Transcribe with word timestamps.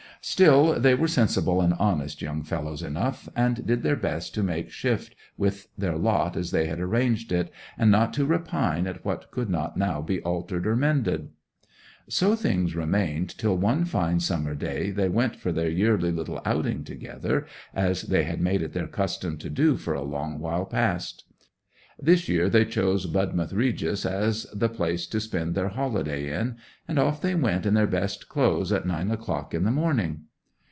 Still, 0.23 0.79
they 0.79 0.93
were 0.93 1.07
sensible 1.07 1.61
and 1.61 1.73
honest 1.79 2.21
young 2.21 2.43
fellows 2.43 2.83
enough, 2.83 3.27
and 3.35 3.65
did 3.65 3.81
their 3.81 3.95
best 3.95 4.35
to 4.35 4.43
make 4.43 4.69
shift 4.69 5.15
with 5.35 5.67
their 5.75 5.97
lot 5.97 6.37
as 6.37 6.51
they 6.51 6.67
had 6.67 6.79
arranged 6.79 7.31
it, 7.31 7.49
and 7.75 7.89
not 7.89 8.13
to 8.13 8.25
repine 8.27 8.85
at 8.85 9.03
what 9.03 9.31
could 9.31 9.49
not 9.49 9.77
now 9.77 9.99
be 9.99 10.21
altered 10.21 10.67
or 10.67 10.75
mended. 10.75 11.29
'So 12.07 12.35
things 12.35 12.75
remained 12.75 13.35
till 13.35 13.57
one 13.57 13.83
fine 13.83 14.19
summer 14.19 14.53
day 14.53 14.91
they 14.91 15.09
went 15.09 15.35
for 15.37 15.51
their 15.51 15.69
yearly 15.69 16.11
little 16.11 16.39
outing 16.45 16.83
together, 16.83 17.47
as 17.73 18.03
they 18.03 18.21
had 18.21 18.39
made 18.39 18.61
it 18.61 18.73
their 18.73 18.85
custom 18.87 19.39
to 19.39 19.49
do 19.49 19.75
for 19.75 19.95
a 19.95 20.03
long 20.03 20.37
while 20.37 20.65
past. 20.65 21.23
This 22.03 22.27
year 22.27 22.49
they 22.49 22.65
chose 22.65 23.05
Budmouth 23.05 23.53
Regis 23.53 24.07
as 24.07 24.47
the 24.51 24.69
place 24.69 25.05
to 25.05 25.19
spend 25.19 25.53
their 25.53 25.67
holiday 25.69 26.35
in; 26.35 26.55
and 26.87 26.97
off 26.97 27.21
they 27.21 27.35
went 27.35 27.67
in 27.67 27.75
their 27.75 27.85
best 27.85 28.27
clothes 28.27 28.71
at 28.71 28.87
nine 28.87 29.11
o'clock 29.11 29.53
in 29.53 29.65
the 29.65 29.69
morning. 29.71 30.21